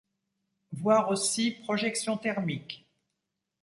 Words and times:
Voir 0.71 1.11
aussi 1.11 1.51
Projection 1.51 2.17
thermique. 2.17 2.87